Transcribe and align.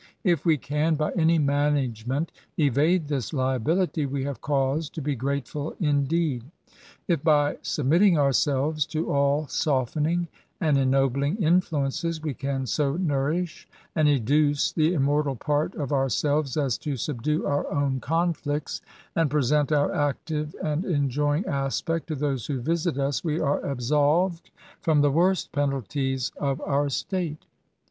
If 0.23 0.45
we 0.47 0.57
can, 0.57 0.95
by 0.95 1.11
any 1.11 1.37
management, 1.37 2.31
evade 2.57 3.07
this 3.07 3.33
liability, 3.33 4.07
we 4.07 4.23
have 4.23 4.41
cause 4.41 4.89
to 4.89 4.99
be 4.99 5.13
grateful 5.15 5.75
indeed. 5.79 6.43
If, 7.07 7.23
by 7.23 7.59
submitting 7.61 8.17
ourselves 8.17 8.87
to 8.87 9.13
all 9.13 9.45
softening 9.45 10.27
and 10.59 10.75
ennobling 10.75 11.35
influences, 11.37 12.19
we 12.19 12.33
can 12.33 12.65
so 12.65 12.95
nourish 12.97 13.67
and 13.95 14.07
educe 14.09 14.73
the 14.73 14.95
immortal 14.95 15.35
part 15.35 15.75
of 15.75 15.91
our 15.91 16.09
selves 16.09 16.57
as 16.57 16.79
to 16.79 16.97
subdue 16.97 17.45
our 17.45 17.71
own 17.71 17.99
conflicts, 17.99 18.81
and 19.15 19.29
present 19.29 19.71
our 19.71 19.93
active 19.93 20.55
and 20.63 20.83
enjoying 20.83 21.45
aspect 21.45 22.07
to 22.07 22.15
those 22.15 22.47
who 22.47 22.59
visit 22.59 22.97
us, 22.97 23.23
we 23.23 23.39
are 23.39 23.63
absolved 23.63 24.49
from 24.81 25.01
the 25.01 25.11
worst 25.11 25.51
penalties 25.51 26.31
of 26.39 26.59
our 26.61 26.89
state. 26.89 27.45